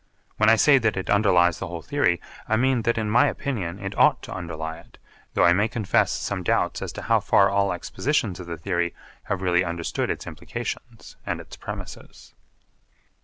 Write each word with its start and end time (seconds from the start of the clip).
When 0.37 0.49
I 0.49 0.55
say 0.55 0.79
that 0.79 0.97
it 0.97 1.11
underlies 1.11 1.59
the 1.59 1.67
whole 1.67 1.83
theory, 1.83 2.19
I 2.49 2.55
mean 2.57 2.81
that 2.89 2.97
in 2.97 3.07
my 3.07 3.27
opinion 3.27 3.77
it 3.77 3.95
ought 3.95 4.23
to 4.23 4.33
underlie 4.33 4.79
it, 4.79 4.97
though 5.35 5.43
I 5.43 5.53
may 5.53 5.67
confess 5.67 6.11
some 6.11 6.41
doubts 6.41 6.81
as 6.81 6.91
to 6.93 7.03
how 7.03 7.19
far 7.19 7.51
all 7.51 7.71
expositions 7.71 8.39
of 8.39 8.47
the 8.47 8.57
theory 8.57 8.95
have 9.25 9.43
really 9.43 9.63
understood 9.63 10.09
its 10.09 10.25
implications 10.25 11.17
and 11.23 11.39
its 11.39 11.55
premises. 11.55 12.33